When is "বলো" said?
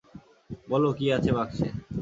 0.67-0.89